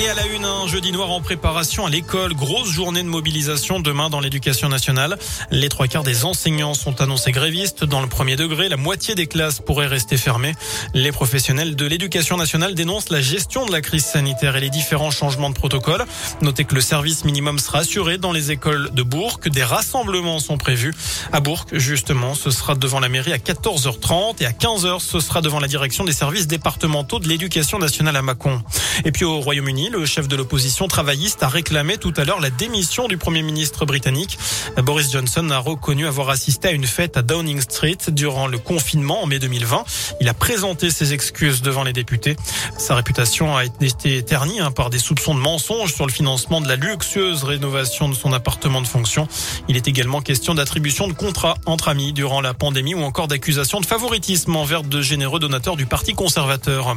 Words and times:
Et 0.00 0.08
à 0.08 0.14
la 0.14 0.26
une, 0.26 0.44
un 0.44 0.68
jeudi 0.68 0.92
noir 0.92 1.10
en 1.10 1.20
préparation 1.20 1.84
à 1.84 1.90
l'école. 1.90 2.32
Grosse 2.32 2.70
journée 2.70 3.02
de 3.02 3.08
mobilisation 3.08 3.80
demain 3.80 4.10
dans 4.10 4.20
l'éducation 4.20 4.68
nationale. 4.68 5.18
Les 5.50 5.68
trois 5.68 5.88
quarts 5.88 6.04
des 6.04 6.24
enseignants 6.24 6.74
sont 6.74 7.00
annoncés 7.00 7.32
grévistes. 7.32 7.82
Dans 7.82 8.00
le 8.00 8.06
premier 8.06 8.36
degré, 8.36 8.68
la 8.68 8.76
moitié 8.76 9.16
des 9.16 9.26
classes 9.26 9.58
pourraient 9.58 9.88
rester 9.88 10.16
fermées. 10.16 10.54
Les 10.94 11.10
professionnels 11.10 11.74
de 11.74 11.84
l'éducation 11.84 12.36
nationale 12.36 12.76
dénoncent 12.76 13.10
la 13.10 13.20
gestion 13.20 13.66
de 13.66 13.72
la 13.72 13.80
crise 13.80 14.04
sanitaire 14.04 14.54
et 14.54 14.60
les 14.60 14.70
différents 14.70 15.10
changements 15.10 15.50
de 15.50 15.56
protocole. 15.56 16.04
Notez 16.42 16.64
que 16.64 16.76
le 16.76 16.80
service 16.80 17.24
minimum 17.24 17.58
sera 17.58 17.80
assuré 17.80 18.18
dans 18.18 18.30
les 18.30 18.52
écoles 18.52 18.90
de 18.92 19.02
Bourg. 19.02 19.40
Des 19.46 19.64
rassemblements 19.64 20.38
sont 20.38 20.58
prévus. 20.58 20.94
À 21.32 21.40
Bourg, 21.40 21.66
justement, 21.72 22.36
ce 22.36 22.52
sera 22.52 22.76
devant 22.76 23.00
la 23.00 23.08
mairie 23.08 23.32
à 23.32 23.38
14h30 23.38 24.36
et 24.42 24.46
à 24.46 24.52
15h, 24.52 25.00
ce 25.00 25.18
sera 25.18 25.40
devant 25.40 25.58
la 25.58 25.66
direction 25.66 26.04
des 26.04 26.12
services 26.12 26.46
départementaux 26.46 27.18
de 27.18 27.26
l'éducation 27.26 27.80
nationale 27.80 28.14
à 28.14 28.22
Mâcon. 28.22 28.62
Et 29.04 29.10
puis 29.10 29.24
au 29.24 29.40
Royaume-Uni, 29.40 29.87
le 29.90 30.04
chef 30.06 30.28
de 30.28 30.36
l'opposition 30.36 30.88
travailliste 30.88 31.42
a 31.42 31.48
réclamé 31.48 31.98
tout 31.98 32.12
à 32.16 32.24
l'heure 32.24 32.40
la 32.40 32.50
démission 32.50 33.08
du 33.08 33.16
Premier 33.16 33.42
ministre 33.42 33.86
britannique. 33.86 34.38
Boris 34.82 35.10
Johnson 35.10 35.48
a 35.50 35.58
reconnu 35.58 36.06
avoir 36.06 36.30
assisté 36.30 36.68
à 36.68 36.70
une 36.72 36.86
fête 36.86 37.16
à 37.16 37.22
Downing 37.22 37.60
Street 37.60 37.98
durant 38.08 38.46
le 38.46 38.58
confinement 38.58 39.22
en 39.22 39.26
mai 39.26 39.38
2020. 39.38 39.84
Il 40.20 40.28
a 40.28 40.34
présenté 40.34 40.90
ses 40.90 41.14
excuses 41.14 41.62
devant 41.62 41.84
les 41.84 41.92
députés. 41.92 42.36
Sa 42.76 42.94
réputation 42.96 43.56
a 43.56 43.64
été 43.64 44.22
ternie 44.22 44.60
hein, 44.60 44.70
par 44.70 44.90
des 44.90 44.98
soupçons 44.98 45.34
de 45.34 45.40
mensonges 45.40 45.94
sur 45.94 46.06
le 46.06 46.12
financement 46.12 46.60
de 46.60 46.68
la 46.68 46.76
luxueuse 46.76 47.44
rénovation 47.44 48.08
de 48.08 48.14
son 48.14 48.32
appartement 48.32 48.82
de 48.82 48.86
fonction. 48.86 49.28
Il 49.68 49.76
est 49.76 49.88
également 49.88 50.20
question 50.20 50.54
d'attribution 50.54 51.08
de 51.08 51.12
contrats 51.12 51.56
entre 51.66 51.88
amis 51.88 52.12
durant 52.12 52.40
la 52.40 52.54
pandémie 52.54 52.94
ou 52.94 53.02
encore 53.02 53.28
d'accusation 53.28 53.80
de 53.80 53.86
favoritisme 53.86 54.54
envers 54.56 54.82
de 54.82 55.00
généreux 55.02 55.40
donateurs 55.40 55.76
du 55.76 55.86
Parti 55.86 56.14
conservateur. 56.14 56.96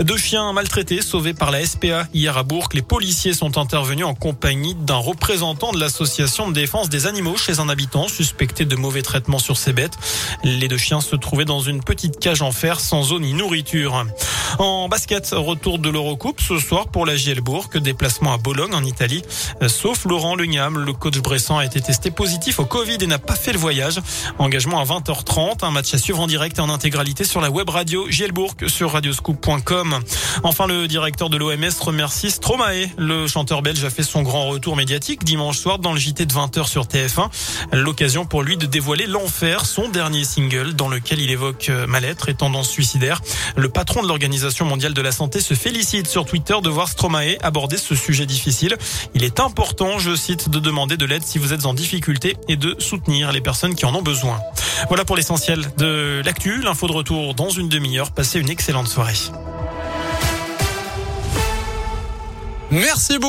Deux 0.00 0.16
chiens 0.16 0.52
maltraités 0.52 1.02
sauvés 1.02 1.34
par 1.34 1.50
la 1.50 1.64
SPA 1.64 2.08
à 2.28 2.42
Bourg. 2.42 2.68
Les 2.72 2.82
policiers 2.82 3.34
sont 3.34 3.58
intervenus 3.58 4.06
en 4.06 4.14
compagnie 4.14 4.74
d'un 4.74 4.96
représentant 4.96 5.72
de 5.72 5.78
l'association 5.78 6.48
de 6.48 6.54
défense 6.54 6.88
des 6.88 7.06
animaux 7.06 7.36
chez 7.36 7.60
un 7.60 7.68
habitant 7.68 8.08
suspecté 8.08 8.64
de 8.64 8.76
mauvais 8.76 9.02
traitements 9.02 9.38
sur 9.38 9.56
ses 9.56 9.72
bêtes. 9.72 9.98
Les 10.42 10.68
deux 10.68 10.78
chiens 10.78 11.00
se 11.00 11.16
trouvaient 11.16 11.44
dans 11.44 11.60
une 11.60 11.82
petite 11.82 12.18
cage 12.18 12.42
en 12.42 12.52
fer 12.52 12.80
sans 12.80 13.12
eau 13.12 13.20
ni 13.20 13.34
nourriture. 13.34 14.06
En 14.58 14.88
basket, 14.88 15.30
retour 15.32 15.78
de 15.78 15.90
l'Eurocoupe 15.90 16.40
ce 16.40 16.58
soir 16.58 16.88
pour 16.88 17.06
la 17.06 17.16
JL 17.16 17.40
Bourg, 17.40 17.68
déplacement 17.74 18.32
à 18.32 18.38
Bologne 18.38 18.74
en 18.74 18.84
Italie. 18.84 19.22
Sauf 19.66 20.04
Laurent 20.04 20.36
Lugnam, 20.36 20.78
le 20.78 20.92
coach 20.92 21.18
Bressan 21.18 21.58
a 21.58 21.64
été 21.64 21.80
testé 21.80 22.10
positif 22.10 22.58
au 22.58 22.64
Covid 22.64 22.98
et 23.00 23.06
n'a 23.06 23.18
pas 23.18 23.34
fait 23.34 23.52
le 23.52 23.58
voyage. 23.58 24.00
Engagement 24.38 24.80
à 24.80 24.84
20h30, 24.84 25.64
un 25.64 25.70
match 25.70 25.92
à 25.94 25.98
suivre 25.98 26.20
en 26.20 26.26
direct 26.26 26.58
et 26.58 26.60
en 26.60 26.70
intégralité 26.70 27.24
sur 27.24 27.40
la 27.40 27.50
web 27.50 27.68
radio 27.68 28.06
JL 28.08 28.32
Bourg 28.32 28.54
sur 28.68 28.92
radioscoop.com. 28.92 30.00
Enfin, 30.42 30.66
le 30.66 30.86
directeur 30.86 31.30
de 31.30 31.36
l'OMS 31.36 31.80
remercie 31.80 32.13
Stromae. 32.14 32.88
Le 32.96 33.26
chanteur 33.26 33.60
belge 33.60 33.84
a 33.84 33.90
fait 33.90 34.02
son 34.02 34.22
grand 34.22 34.48
retour 34.48 34.76
médiatique 34.76 35.24
dimanche 35.24 35.58
soir 35.58 35.78
dans 35.78 35.92
le 35.92 35.98
JT 35.98 36.26
de 36.26 36.32
20h 36.32 36.66
sur 36.66 36.84
TF1. 36.84 37.28
L'occasion 37.72 38.24
pour 38.24 38.42
lui 38.42 38.56
de 38.56 38.66
dévoiler 38.66 39.06
L'Enfer, 39.06 39.66
son 39.66 39.88
dernier 39.88 40.24
single 40.24 40.74
dans 40.74 40.88
lequel 40.88 41.20
il 41.20 41.30
évoque 41.30 41.68
euh, 41.68 41.86
mal-être 41.86 42.28
et 42.28 42.34
tendance 42.34 42.70
suicidaire. 42.70 43.20
Le 43.56 43.68
patron 43.68 44.02
de 44.02 44.08
l'Organisation 44.08 44.64
mondiale 44.64 44.94
de 44.94 45.02
la 45.02 45.12
santé 45.12 45.40
se 45.40 45.54
félicite 45.54 46.06
sur 46.06 46.24
Twitter 46.24 46.56
de 46.62 46.70
voir 46.70 46.88
Stromae 46.88 47.36
aborder 47.42 47.76
ce 47.76 47.94
sujet 47.94 48.26
difficile. 48.26 48.76
Il 49.14 49.24
est 49.24 49.40
important, 49.40 49.98
je 49.98 50.14
cite, 50.14 50.48
de 50.48 50.60
demander 50.60 50.96
de 50.96 51.04
l'aide 51.04 51.24
si 51.24 51.38
vous 51.38 51.52
êtes 51.52 51.66
en 51.66 51.74
difficulté 51.74 52.36
et 52.48 52.56
de 52.56 52.76
soutenir 52.78 53.32
les 53.32 53.40
personnes 53.40 53.74
qui 53.74 53.84
en 53.84 53.94
ont 53.94 54.02
besoin. 54.02 54.40
Voilà 54.88 55.04
pour 55.04 55.16
l'essentiel 55.16 55.64
de 55.76 56.22
l'actu. 56.24 56.62
L'info 56.62 56.86
de 56.86 56.92
retour 56.92 57.34
dans 57.34 57.50
une 57.50 57.68
demi-heure. 57.68 58.12
Passez 58.12 58.40
une 58.40 58.50
excellente 58.50 58.88
soirée. 58.88 59.14
Merci 62.74 63.18
beaucoup. 63.18 63.22